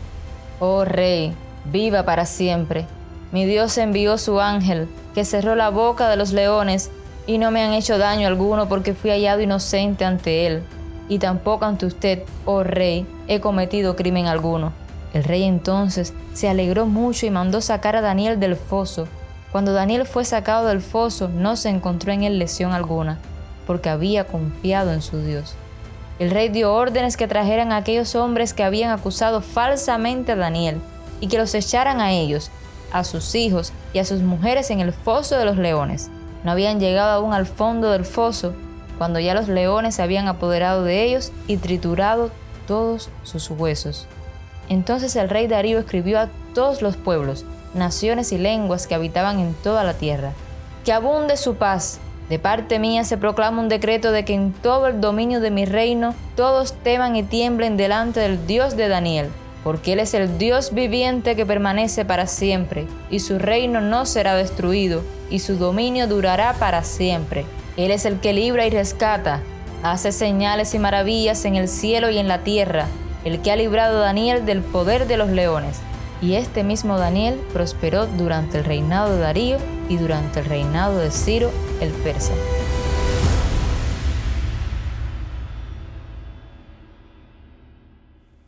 Oh 0.59 0.85
rey, 0.85 1.35
viva 1.65 2.05
para 2.05 2.27
siempre. 2.27 2.87
Mi 3.31 3.45
Dios 3.45 3.77
envió 3.79 4.19
su 4.19 4.41
ángel, 4.41 4.89
que 5.15 5.25
cerró 5.25 5.55
la 5.55 5.71
boca 5.71 6.09
de 6.09 6.17
los 6.17 6.33
leones, 6.33 6.91
y 7.27 7.39
no 7.39 7.51
me 7.51 7.63
han 7.63 7.73
hecho 7.73 7.99
daño 7.99 8.29
alguno 8.29 8.69
porque 8.69 8.95
fui 8.95 9.11
hallado 9.11 9.41
inocente 9.41 10.05
ante 10.05 10.47
él, 10.47 10.63
y 11.09 11.19
tampoco 11.19 11.65
ante 11.65 11.87
usted, 11.87 12.23
oh 12.45 12.63
rey, 12.63 13.07
he 13.29 13.41
cometido 13.41 13.97
crimen 13.97 14.27
alguno. 14.27 14.73
El 15.13 15.25
rey 15.25 15.45
entonces 15.45 16.15
se 16.35 16.49
alegró 16.49 16.87
mucho 16.87 17.27
y 17.27 17.31
mandó 17.31 17.61
sacar 17.61 17.97
a 17.97 18.01
Daniel 18.01 18.39
del 18.39 18.57
foso, 18.57 19.09
cuando 19.57 19.73
Daniel 19.73 20.05
fue 20.05 20.27
sacado 20.27 20.67
del 20.67 20.83
foso, 20.83 21.29
no 21.29 21.57
se 21.57 21.71
encontró 21.71 22.13
en 22.13 22.25
él 22.25 22.39
lesión 22.39 22.75
alguna, 22.75 23.17
porque 23.67 23.89
había 23.89 24.27
confiado 24.27 24.93
en 24.93 25.01
su 25.01 25.23
Dios. 25.23 25.55
El 26.19 26.31
rey 26.31 26.51
dio 26.51 26.75
órdenes 26.75 27.17
que 27.17 27.27
trajeran 27.27 27.73
a 27.73 27.79
aquellos 27.79 28.15
hombres 28.17 28.53
que 28.53 28.65
habían 28.65 28.91
acusado 28.91 29.41
falsamente 29.41 30.33
a 30.33 30.37
Daniel 30.37 30.79
y 31.21 31.29
que 31.29 31.39
los 31.39 31.55
echaran 31.55 32.03
a 32.03 32.13
ellos, 32.13 32.51
a 32.93 33.03
sus 33.03 33.35
hijos 33.35 33.73
y 33.95 33.99
a 33.99 34.05
sus 34.05 34.21
mujeres 34.21 34.69
en 34.69 34.81
el 34.81 34.93
foso 34.93 35.39
de 35.39 35.47
los 35.47 35.57
leones. 35.57 36.11
No 36.45 36.51
habían 36.51 36.79
llegado 36.79 37.13
aún 37.13 37.33
al 37.33 37.47
fondo 37.47 37.93
del 37.93 38.05
foso 38.05 38.53
cuando 38.99 39.21
ya 39.21 39.33
los 39.33 39.49
leones 39.49 39.95
se 39.95 40.03
habían 40.03 40.29
apoderado 40.29 40.85
de 40.85 41.03
ellos 41.03 41.33
y 41.47 41.57
triturado 41.57 42.31
todos 42.67 43.09
sus 43.23 43.49
huesos. 43.51 44.07
Entonces 44.69 45.17
el 45.17 45.31
rey 45.31 45.47
Darío 45.47 45.79
escribió 45.79 46.21
a 46.21 46.29
todos 46.53 46.83
los 46.83 46.99
pueblos 46.99 47.47
naciones 47.77 48.33
y 48.33 48.39
lenguas 48.39 48.87
que 48.87 48.95
habitaban 48.95 49.39
en 49.39 49.55
toda 49.55 49.85
la 49.85 49.95
tierra. 49.95 50.33
Que 50.85 50.93
abunde 50.93 51.37
su 51.37 51.57
paz. 51.57 51.99
De 52.29 52.39
parte 52.39 52.79
mía 52.79 53.05
se 53.05 53.17
proclama 53.17 53.63
un 53.63 53.69
decreto 53.69 54.11
de 54.11 54.25
que 54.25 54.35
en 54.35 54.53
todo 54.53 54.89
el 54.89 55.01
dominio 55.01 55.41
de 55.41 55.51
mi 55.51 55.65
reino 55.65 56.15
todos 56.35 56.73
teman 56.83 57.15
y 57.15 57.23
tiemblen 57.23 57.77
delante 57.77 58.19
del 58.19 58.47
Dios 58.47 58.77
de 58.77 58.89
Daniel, 58.89 59.31
porque 59.63 59.93
Él 59.93 60.01
es 60.01 60.13
el 60.13 60.37
Dios 60.37 60.75
viviente 60.75 61.37
que 61.37 61.47
permanece 61.47 62.05
para 62.05 62.27
siempre, 62.27 62.87
y 63.11 63.21
su 63.21 63.39
reino 63.39 63.81
no 63.81 64.07
será 64.07 64.35
destruido, 64.35 65.03
y 65.31 65.39
su 65.39 65.57
dominio 65.57 66.09
durará 66.09 66.55
para 66.55 66.83
siempre. 66.83 67.45
Él 67.77 67.93
es 67.93 68.05
el 68.07 68.19
que 68.19 68.33
libra 68.33 68.67
y 68.67 68.71
rescata, 68.71 69.41
hace 69.85 70.11
señales 70.11 70.75
y 70.75 70.81
maravillas 70.81 71.45
en 71.45 71.55
el 71.55 71.69
cielo 71.69 72.11
y 72.11 72.19
en 72.19 72.27
la 72.27 72.43
tierra, 72.43 72.87
el 73.25 73.41
que 73.41 73.53
ha 73.53 73.57
librado 73.57 73.99
a 73.99 74.07
Daniel 74.07 74.45
del 74.47 74.63
poder 74.63 75.07
de 75.07 75.17
los 75.17 75.29
leones 75.29 75.81
y 76.21 76.35
este 76.35 76.65
mismo 76.65 76.99
Daniel 76.99 77.41
prosperó 77.53 78.07
durante 78.07 78.59
el 78.59 78.65
reinado 78.65 79.15
de 79.15 79.21
Darío 79.21 79.59
y 79.89 79.97
durante 79.97 80.41
el 80.41 80.47
reinado 80.47 80.99
de 80.99 81.11
Ciro 81.11 81.51
el 81.81 81.91
persa. 81.91 82.33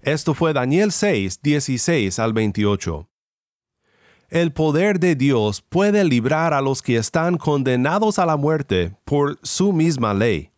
Esto 0.03 0.33
fue 0.33 0.55
Daniel 0.55 0.91
6, 0.91 1.41
16 1.43 2.19
al 2.19 2.33
28. 2.33 3.09
El 4.31 4.53
poder 4.53 5.01
de 5.01 5.15
Dios 5.15 5.61
puede 5.61 6.05
librar 6.05 6.55
a 6.55 6.63
los 6.63 6.81
que 6.81 6.97
están 6.97 7.37
condenados 7.37 8.19
a 8.19 8.27
la 8.27 8.37
muerte 8.37 8.95
por 9.05 9.39
su 9.43 9.73
misma 9.73 10.15
ley. 10.15 10.51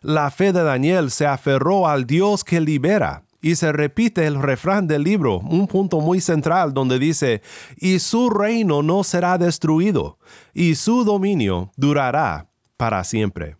La 0.00 0.30
fe 0.30 0.52
de 0.52 0.62
Daniel 0.62 1.10
se 1.10 1.26
aferró 1.26 1.88
al 1.88 2.06
Dios 2.06 2.44
que 2.44 2.60
libera 2.60 3.24
y 3.40 3.56
se 3.56 3.72
repite 3.72 4.26
el 4.26 4.40
refrán 4.40 4.86
del 4.86 5.04
libro, 5.04 5.38
un 5.38 5.66
punto 5.66 6.00
muy 6.00 6.20
central 6.20 6.74
donde 6.74 6.98
dice, 6.98 7.42
y 7.76 7.98
su 7.98 8.30
reino 8.30 8.82
no 8.82 9.04
será 9.04 9.38
destruido, 9.38 10.18
y 10.54 10.74
su 10.74 11.04
dominio 11.04 11.70
durará 11.76 12.48
para 12.76 13.04
siempre. 13.04 13.56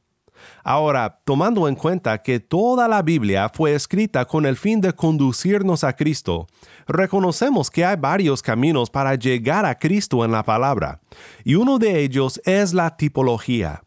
Ahora, 0.65 1.21
tomando 1.25 1.69
en 1.69 1.75
cuenta 1.75 2.19
que 2.19 2.41
toda 2.41 2.89
la 2.89 3.03
Biblia 3.03 3.51
fue 3.53 3.75
escrita 3.75 4.25
con 4.25 4.47
el 4.47 4.57
fin 4.57 4.81
de 4.81 4.93
conducirnos 4.93 5.85
a 5.85 5.95
Cristo, 5.95 6.47
reconocemos 6.87 7.71
que 7.71 7.85
hay 7.85 7.97
varios 7.97 8.43
caminos 8.43 8.91
para 8.91 9.15
llegar 9.15 9.65
a 9.65 9.79
Cristo 9.79 10.25
en 10.25 10.33
la 10.33 10.43
palabra, 10.43 11.01
y 11.45 11.55
uno 11.55 11.79
de 11.79 12.01
ellos 12.01 12.41
es 12.45 12.75
la 12.75 12.97
tipología. 12.97 13.83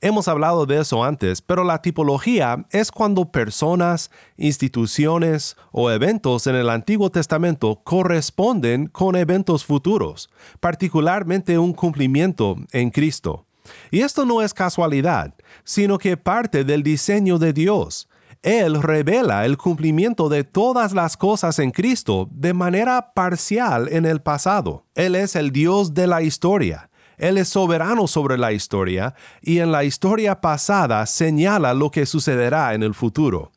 Hemos 0.00 0.28
hablado 0.28 0.66
de 0.66 0.80
eso 0.80 1.02
antes, 1.02 1.42
pero 1.42 1.64
la 1.64 1.82
tipología 1.82 2.64
es 2.70 2.90
cuando 2.92 3.30
personas, 3.32 4.10
instituciones 4.36 5.56
o 5.72 5.90
eventos 5.90 6.46
en 6.46 6.54
el 6.54 6.70
Antiguo 6.70 7.10
Testamento 7.10 7.80
corresponden 7.82 8.86
con 8.86 9.16
eventos 9.16 9.64
futuros, 9.64 10.30
particularmente 10.60 11.58
un 11.58 11.72
cumplimiento 11.72 12.56
en 12.72 12.90
Cristo. 12.90 13.46
Y 13.90 14.00
esto 14.00 14.24
no 14.24 14.42
es 14.42 14.54
casualidad, 14.54 15.34
sino 15.64 15.98
que 15.98 16.16
parte 16.16 16.64
del 16.64 16.82
diseño 16.82 17.38
de 17.38 17.52
Dios. 17.52 18.08
Él 18.42 18.80
revela 18.80 19.44
el 19.44 19.56
cumplimiento 19.56 20.28
de 20.28 20.44
todas 20.44 20.92
las 20.92 21.16
cosas 21.16 21.58
en 21.58 21.72
Cristo 21.72 22.28
de 22.30 22.54
manera 22.54 23.12
parcial 23.12 23.88
en 23.90 24.06
el 24.06 24.20
pasado. 24.20 24.84
Él 24.94 25.16
es 25.16 25.34
el 25.34 25.50
Dios 25.50 25.92
de 25.92 26.06
la 26.06 26.22
historia 26.22 26.88
él 27.18 27.38
es 27.38 27.48
soberano 27.48 28.06
sobre 28.06 28.38
la 28.38 28.52
historia 28.52 29.14
y 29.42 29.58
en 29.58 29.72
la 29.72 29.84
historia 29.84 30.40
pasada 30.40 31.04
señala 31.06 31.74
lo 31.74 31.90
que 31.90 32.06
sucederá 32.06 32.74
en 32.74 32.82
el 32.82 32.94
futuro. 32.94 33.52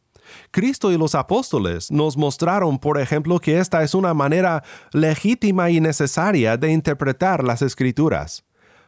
Cristo 0.51 0.91
y 0.91 0.97
los 0.97 1.15
apóstoles 1.15 1.91
nos 1.91 2.17
mostraron, 2.17 2.79
por 2.79 2.99
ejemplo, 2.99 3.39
que 3.39 3.59
esta 3.59 3.83
es 3.83 3.93
una 3.93 4.13
manera 4.13 4.63
legítima 4.91 5.69
y 5.69 5.79
necesaria 5.79 6.57
de 6.57 6.71
interpretar 6.71 7.43
las 7.43 7.61
escrituras. 7.61 8.43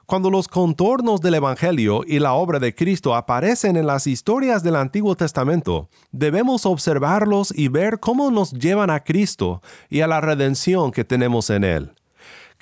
Cuando 0.05 0.29
los 0.29 0.49
contornos 0.49 1.21
del 1.21 1.35
Evangelio 1.35 2.01
y 2.05 2.19
la 2.19 2.33
obra 2.33 2.59
de 2.59 2.75
Cristo 2.75 3.15
aparecen 3.15 3.77
en 3.77 3.87
las 3.87 4.05
historias 4.05 4.61
del 4.61 4.75
Antiguo 4.75 5.15
Testamento, 5.15 5.89
debemos 6.11 6.65
observarlos 6.65 7.53
y 7.55 7.69
ver 7.69 7.99
cómo 7.99 8.29
nos 8.29 8.51
llevan 8.51 8.89
a 8.89 9.01
Cristo 9.01 9.61
y 9.89 10.01
a 10.01 10.07
la 10.07 10.19
redención 10.19 10.91
que 10.91 11.05
tenemos 11.05 11.49
en 11.49 11.63
Él. 11.63 11.91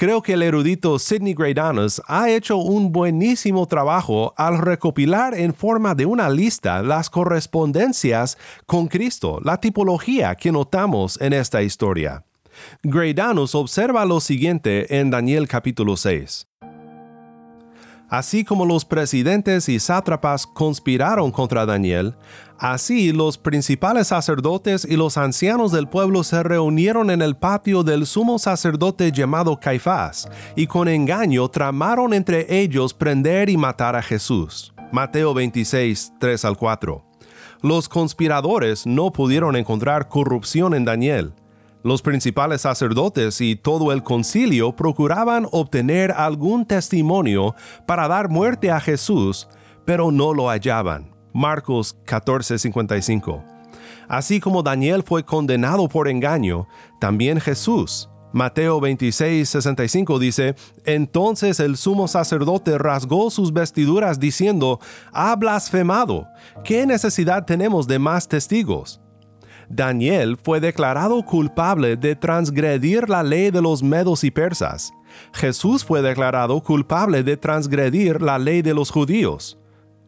Creo 0.02 0.24
que 0.24 0.34
el 0.34 0.42
erudito 0.42 0.98
Sidney 0.98 1.36
Greidanus 1.36 2.02
ha 2.08 2.28
hecho 2.28 2.58
un 2.58 2.92
buenísimo 2.92 3.68
trabajo 3.68 4.34
al 4.36 4.58
recopilar 4.58 5.36
en 5.36 5.54
forma 5.54 5.94
de 5.94 6.08
una 6.08 6.28
lista 6.28 6.82
las 6.82 7.08
correspondencias 7.12 8.36
con 8.66 8.88
Cristo, 8.88 9.40
la 9.44 9.62
tipología 9.62 10.34
que 10.34 10.52
notamos 10.52 11.22
en 11.22 11.34
esta 11.34 11.62
historia. 11.62 12.26
Greidanus 12.82 13.54
observa 13.54 14.04
lo 14.06 14.22
siguiente 14.22 14.98
en 14.98 15.12
Daniel 15.12 15.48
capítulo 15.48 15.96
6. 15.96 16.48
Así 18.12 18.44
como 18.44 18.66
los 18.66 18.84
presidentes 18.84 19.70
y 19.70 19.80
sátrapas 19.80 20.46
conspiraron 20.46 21.32
contra 21.32 21.66
Daniel, 21.66 22.14
así 22.60 23.14
los 23.14 23.38
principales 23.38 24.08
sacerdotes 24.08 24.84
y 24.84 24.98
los 24.98 25.18
ancianos 25.18 25.72
del 25.72 25.88
pueblo 25.88 26.26
se 26.26 26.44
reunieron 26.44 27.10
en 27.10 27.22
el 27.22 27.38
patio 27.38 27.84
del 27.84 28.06
sumo 28.06 28.38
sacerdote 28.38 29.14
llamado 29.14 29.58
Caifás, 29.62 30.28
y 30.58 30.68
con 30.68 30.90
engaño 30.90 31.48
tramaron 31.48 32.14
entre 32.14 32.60
ellos 32.60 32.94
prender 32.94 33.50
y 33.50 33.56
matar 33.56 33.96
a 33.96 34.02
Jesús. 34.02 34.74
Mateo 34.92 35.34
26, 35.34 36.12
3 36.20 36.44
al 36.44 36.58
4. 36.58 37.06
Los 37.62 37.88
conspiradores 37.88 38.86
no 38.86 39.14
pudieron 39.14 39.56
encontrar 39.56 40.10
corrupción 40.10 40.74
en 40.74 40.84
Daniel, 40.84 41.34
los 41.84 42.02
principales 42.02 42.62
sacerdotes 42.62 43.42
y 43.42 43.56
todo 43.56 43.92
el 43.92 44.04
concilio 44.04 44.76
procuraban 44.76 45.48
obtener 45.52 46.12
algún 46.12 46.66
testimonio 46.66 47.56
para 47.86 48.08
dar 48.08 48.30
muerte 48.30 48.72
a 48.72 48.80
Jesús, 48.80 49.48
pero 49.86 50.12
no 50.12 50.34
lo 50.34 50.50
hallaban. 50.50 51.12
Marcos 51.34 51.98
14:55. 52.06 53.44
Así 54.08 54.40
como 54.40 54.62
Daniel 54.62 55.04
fue 55.04 55.24
condenado 55.24 55.88
por 55.88 56.08
engaño, 56.08 56.68
también 57.00 57.40
Jesús. 57.40 58.10
Mateo 58.34 58.80
26:65 58.80 60.20
dice, 60.20 60.56
Entonces 60.86 61.60
el 61.60 61.76
sumo 61.76 62.08
sacerdote 62.08 62.78
rasgó 62.78 63.30
sus 63.30 63.52
vestiduras 63.52 64.20
diciendo, 64.20 64.80
Ha 65.12 65.36
blasfemado, 65.36 66.28
¿qué 66.64 66.86
necesidad 66.86 67.46
tenemos 67.46 67.88
de 67.88 68.00
más 68.00 68.28
testigos? 68.28 69.01
Daniel 69.74 70.38
fue 70.42 70.60
declarado 70.60 71.24
culpable 71.24 71.96
de 71.96 72.18
transgredir 72.18 73.08
la 73.08 73.24
ley 73.24 73.52
de 73.52 73.62
los 73.62 73.82
medos 73.82 74.26
y 74.26 74.32
persas. 74.32 74.92
Jesús 75.34 75.86
fue 75.86 76.02
declarado 76.02 76.62
culpable 76.62 77.24
de 77.24 77.38
transgredir 77.38 78.22
la 78.22 78.38
ley 78.38 78.62
de 78.62 78.74
los 78.74 78.92
judíos. 78.92 79.58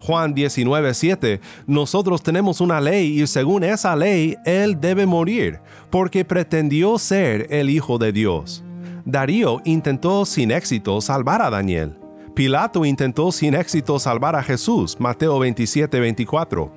Juan 0.01 0.35
19:7, 0.35 1.39
nosotros 1.65 2.21
tenemos 2.21 2.59
una 2.59 2.81
ley 2.81 3.21
y 3.21 3.25
según 3.25 3.63
esa 3.63 3.95
ley 3.95 4.35
Él 4.43 4.81
debe 4.81 5.05
morir, 5.05 5.61
porque 5.89 6.25
pretendió 6.25 6.97
ser 6.97 7.47
el 7.49 7.69
Hijo 7.69 7.97
de 7.97 8.11
Dios. 8.11 8.65
Darío 9.05 9.61
intentó 9.63 10.25
sin 10.25 10.51
éxito 10.51 10.99
salvar 10.99 11.41
a 11.41 11.49
Daniel. 11.49 11.97
Pilato 12.35 12.83
intentó 12.83 13.31
sin 13.31 13.53
éxito 13.53 13.97
salvar 13.97 14.35
a 14.35 14.43
Jesús, 14.43 14.97
Mateo 14.99 15.39
27:24. 15.39 16.69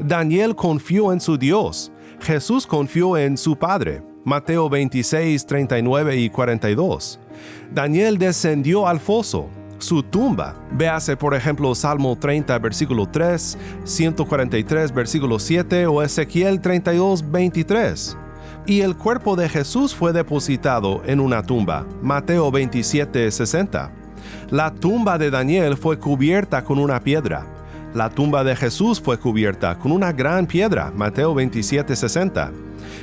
Daniel 0.00 0.56
confió 0.56 1.12
en 1.12 1.20
su 1.20 1.38
Dios. 1.38 1.91
Jesús 2.22 2.68
confió 2.68 3.16
en 3.16 3.36
su 3.36 3.56
Padre. 3.56 4.02
Mateo 4.24 4.70
26, 4.70 5.44
39 5.44 6.16
y 6.16 6.30
42. 6.30 7.18
Daniel 7.74 8.16
descendió 8.16 8.86
al 8.86 9.00
foso, 9.00 9.48
su 9.78 10.04
tumba. 10.04 10.54
Véase 10.70 11.16
por 11.16 11.34
ejemplo 11.34 11.74
Salmo 11.74 12.16
30, 12.16 12.56
versículo 12.60 13.06
3, 13.06 13.58
143, 13.82 14.94
versículo 14.94 15.40
7 15.40 15.86
o 15.88 16.00
Ezequiel 16.00 16.60
32, 16.60 17.28
23. 17.28 18.16
Y 18.66 18.82
el 18.82 18.96
cuerpo 18.96 19.34
de 19.34 19.48
Jesús 19.48 19.92
fue 19.92 20.12
depositado 20.12 21.02
en 21.04 21.18
una 21.18 21.42
tumba. 21.42 21.84
Mateo 22.00 22.52
27, 22.52 23.32
60. 23.32 23.90
La 24.50 24.72
tumba 24.72 25.18
de 25.18 25.30
Daniel 25.32 25.76
fue 25.76 25.98
cubierta 25.98 26.62
con 26.62 26.78
una 26.78 27.00
piedra. 27.00 27.44
La 27.94 28.08
tumba 28.08 28.42
de 28.42 28.56
Jesús 28.56 29.00
fue 29.00 29.18
cubierta 29.18 29.78
con 29.78 29.92
una 29.92 30.12
gran 30.12 30.46
piedra, 30.46 30.90
Mateo 30.96 31.34
27:60. 31.34 32.50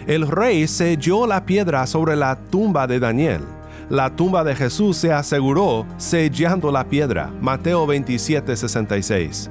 El 0.07 0.27
rey 0.27 0.67
selló 0.67 1.27
la 1.27 1.45
piedra 1.45 1.85
sobre 1.85 2.15
la 2.15 2.35
tumba 2.35 2.87
de 2.87 2.99
Daniel. 2.99 3.41
La 3.89 4.15
tumba 4.15 4.43
de 4.43 4.55
Jesús 4.55 4.97
se 4.97 5.11
aseguró 5.11 5.85
sellando 5.97 6.71
la 6.71 6.87
piedra, 6.87 7.31
Mateo 7.41 7.87
27:66 7.87 9.49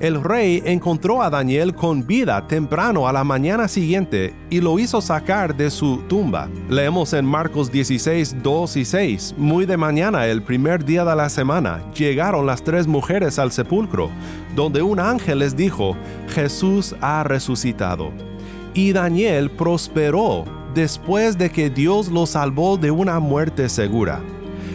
el 0.00 0.24
rey 0.24 0.62
encontró 0.64 1.22
a 1.22 1.28
Daniel 1.28 1.74
con 1.74 2.06
vida 2.06 2.46
temprano 2.46 3.06
a 3.06 3.12
la 3.12 3.22
mañana 3.22 3.68
siguiente 3.68 4.34
y 4.48 4.60
lo 4.62 4.78
hizo 4.78 5.02
sacar 5.02 5.54
de 5.54 5.70
su 5.70 5.98
tumba. 6.08 6.48
Leemos 6.70 7.12
en 7.12 7.26
Marcos 7.26 7.70
16, 7.70 8.42
2 8.42 8.76
y 8.76 8.84
6. 8.86 9.34
Muy 9.36 9.66
de 9.66 9.76
mañana, 9.76 10.26
el 10.26 10.42
primer 10.42 10.84
día 10.86 11.04
de 11.04 11.14
la 11.14 11.28
semana, 11.28 11.84
llegaron 11.92 12.46
las 12.46 12.64
tres 12.64 12.86
mujeres 12.86 13.38
al 13.38 13.52
sepulcro, 13.52 14.10
donde 14.56 14.80
un 14.80 14.98
ángel 14.98 15.40
les 15.40 15.54
dijo, 15.54 15.94
Jesús 16.28 16.96
ha 17.02 17.22
resucitado. 17.22 18.29
Y 18.74 18.92
Daniel 18.92 19.50
prosperó 19.50 20.44
después 20.74 21.36
de 21.36 21.50
que 21.50 21.70
Dios 21.70 22.08
lo 22.08 22.26
salvó 22.26 22.76
de 22.76 22.90
una 22.90 23.18
muerte 23.18 23.68
segura. 23.68 24.20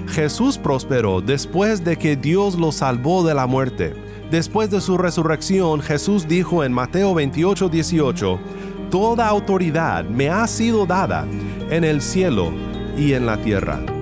Jesús 0.08 0.58
prosperó 0.58 1.22
después 1.22 1.84
de 1.84 1.98
que 1.98 2.16
Dios 2.16 2.56
lo 2.56 2.72
salvó 2.72 3.24
de 3.24 3.34
la 3.34 3.48
muerte. 3.48 3.94
Después 4.30 4.70
de 4.70 4.82
su 4.82 4.98
resurrección, 4.98 5.82
Jesús 5.82 6.28
dijo 6.28 6.64
en 6.64 6.74
Mateo 6.74 7.14
28, 7.14 7.70
18, 7.70 8.40
Toda 8.90 9.28
autoridad 9.28 10.06
me 10.06 10.30
ha 10.30 10.46
sido 10.48 10.86
dada 10.86 11.26
en 11.70 11.84
el 11.84 12.02
cielo 12.02 12.52
y 12.98 13.14
en 13.14 13.26
la 13.26 13.38
tierra. 13.38 13.95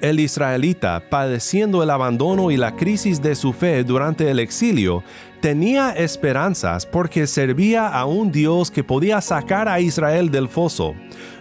El 0.00 0.18
israelita, 0.18 1.10
padeciendo 1.10 1.82
el 1.82 1.90
abandono 1.90 2.50
y 2.50 2.56
la 2.56 2.74
crisis 2.74 3.20
de 3.20 3.34
su 3.34 3.52
fe 3.52 3.84
durante 3.84 4.30
el 4.30 4.38
exilio, 4.38 5.04
tenía 5.42 5.90
esperanzas 5.90 6.86
porque 6.86 7.26
servía 7.26 7.86
a 7.86 8.06
un 8.06 8.32
Dios 8.32 8.70
que 8.70 8.82
podía 8.82 9.20
sacar 9.20 9.68
a 9.68 9.78
Israel 9.78 10.30
del 10.30 10.48
foso, 10.48 10.94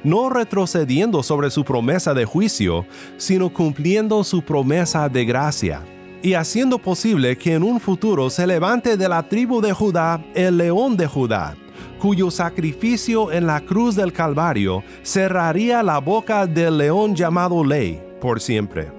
no 0.04 0.30
retrocediendo 0.30 1.24
sobre 1.24 1.52
su 1.52 1.64
promesa 1.64 2.14
de 2.14 2.26
juicio, 2.26 2.86
sino 3.16 3.54
cumpliendo 3.54 4.26
su 4.26 4.42
promesa 4.42 5.08
de 5.08 5.24
gracia, 5.24 5.82
y 6.22 6.34
haciendo 6.34 6.80
posible 6.80 7.38
que 7.38 7.54
en 7.54 7.64
un 7.64 7.80
futuro 7.80 8.30
se 8.30 8.46
levante 8.46 8.98
de 8.98 9.08
la 9.08 9.24
tribu 9.24 9.62
de 9.62 9.72
Judá 9.72 10.22
el 10.36 10.58
león 10.58 10.98
de 10.98 11.08
Judá, 11.08 11.56
cuyo 11.98 12.30
sacrificio 12.30 13.32
en 13.32 13.48
la 13.48 13.62
cruz 13.62 13.96
del 13.96 14.12
Calvario 14.12 14.84
cerraría 15.02 15.82
la 15.82 16.00
boca 16.00 16.46
del 16.46 16.78
león 16.78 17.16
llamado 17.16 17.64
ley 17.64 18.09
por 18.20 18.42
siempre. 18.42 18.92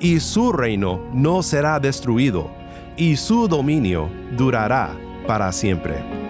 Y 0.00 0.20
su 0.20 0.52
reino 0.52 1.00
no 1.12 1.42
será 1.42 1.80
destruido, 1.80 2.50
y 2.96 3.16
su 3.16 3.48
dominio 3.48 4.08
durará 4.36 4.90
para 5.26 5.52
siempre. 5.52 6.23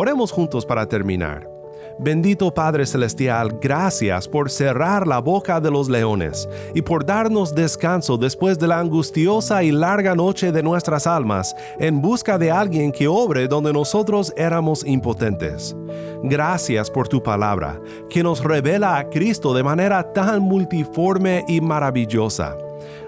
Oremos 0.00 0.32
juntos 0.32 0.64
para 0.64 0.86
terminar. 0.86 1.46
Bendito 1.98 2.54
Padre 2.54 2.86
Celestial, 2.86 3.58
gracias 3.60 4.26
por 4.26 4.50
cerrar 4.50 5.06
la 5.06 5.18
boca 5.18 5.60
de 5.60 5.70
los 5.70 5.90
leones 5.90 6.48
y 6.74 6.80
por 6.80 7.04
darnos 7.04 7.54
descanso 7.54 8.16
después 8.16 8.58
de 8.58 8.66
la 8.66 8.78
angustiosa 8.78 9.62
y 9.62 9.70
larga 9.70 10.14
noche 10.14 10.52
de 10.52 10.62
nuestras 10.62 11.06
almas 11.06 11.54
en 11.78 12.00
busca 12.00 12.38
de 12.38 12.50
alguien 12.50 12.92
que 12.92 13.08
obre 13.08 13.46
donde 13.46 13.74
nosotros 13.74 14.32
éramos 14.38 14.86
impotentes. 14.86 15.76
Gracias 16.22 16.90
por 16.90 17.06
tu 17.06 17.22
palabra, 17.22 17.78
que 18.08 18.22
nos 18.22 18.42
revela 18.42 18.96
a 18.96 19.10
Cristo 19.10 19.52
de 19.52 19.62
manera 19.62 20.14
tan 20.14 20.40
multiforme 20.40 21.44
y 21.46 21.60
maravillosa. 21.60 22.56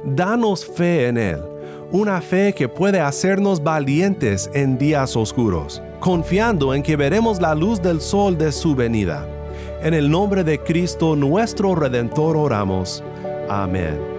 Danos 0.05 0.67
fe 0.67 1.09
en 1.09 1.17
Él 1.17 1.41
una 1.93 2.23
fe 2.23 2.55
que 2.55 2.71
puede 2.71 3.01
hacernos 3.01 3.63
valientes 3.63 4.51
en 4.55 4.79
días 4.79 5.15
oscuros, 5.15 5.83
confiando 6.03 6.75
en 6.75 6.83
que 6.83 6.97
veremos 6.97 7.41
la 7.41 7.55
luz 7.55 7.81
del 7.81 8.01
sol 8.01 8.37
de 8.37 8.51
su 8.51 8.75
venida. 8.75 9.25
En 9.83 9.95
el 9.95 10.11
nombre 10.11 10.43
de 10.43 10.59
Cristo 10.59 11.15
nuestro 11.15 11.77
Redentor 11.77 12.37
oramos. 12.37 13.05
Amén. 13.49 14.12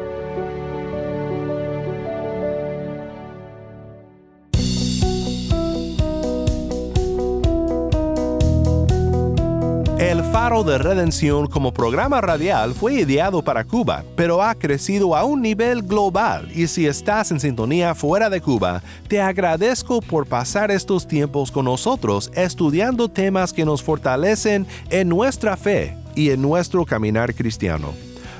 Faro 10.53 10.63
de 10.65 10.77
Redención 10.77 11.47
como 11.47 11.73
programa 11.73 12.21
radial 12.21 12.75
fue 12.75 12.93
ideado 12.93 13.43
para 13.43 13.63
Cuba, 13.63 14.03
pero 14.15 14.43
ha 14.43 14.53
crecido 14.53 15.15
a 15.15 15.23
un 15.23 15.41
nivel 15.41 15.81
global 15.81 16.47
y 16.53 16.67
si 16.67 16.85
estás 16.85 17.31
en 17.31 17.39
sintonía 17.39 17.95
fuera 17.95 18.29
de 18.29 18.39
Cuba, 18.39 18.83
te 19.07 19.19
agradezco 19.19 19.99
por 19.99 20.27
pasar 20.27 20.69
estos 20.69 21.07
tiempos 21.07 21.49
con 21.49 21.65
nosotros 21.65 22.31
estudiando 22.35 23.09
temas 23.09 23.51
que 23.51 23.65
nos 23.65 23.81
fortalecen 23.81 24.67
en 24.91 25.09
nuestra 25.09 25.57
fe 25.57 25.97
y 26.13 26.29
en 26.29 26.43
nuestro 26.43 26.85
caminar 26.85 27.33
cristiano. 27.33 28.12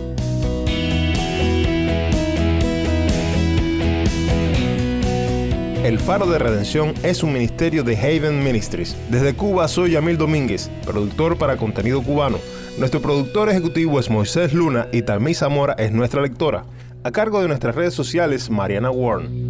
El 5.84 5.98
Faro 5.98 6.26
de 6.26 6.38
Redención 6.38 6.92
es 7.02 7.22
un 7.22 7.32
ministerio 7.32 7.82
de 7.82 7.96
Haven 7.96 8.44
Ministries. 8.44 8.94
Desde 9.10 9.34
Cuba 9.34 9.66
soy 9.66 9.92
Yamil 9.92 10.18
Domínguez, 10.18 10.70
productor 10.84 11.38
para 11.38 11.56
contenido 11.56 12.02
cubano. 12.02 12.38
Nuestro 12.78 13.00
productor 13.00 13.48
ejecutivo 13.48 13.98
es 13.98 14.10
Moisés 14.10 14.52
Luna 14.52 14.88
y 14.92 15.02
Tammy 15.02 15.34
Zamora 15.34 15.74
es 15.78 15.90
nuestra 15.90 16.22
lectora. 16.22 16.64
A 17.02 17.10
cargo 17.10 17.40
de 17.40 17.48
nuestras 17.48 17.74
redes 17.74 17.94
sociales, 17.94 18.50
Mariana 18.50 18.90
Warren. 18.90 19.49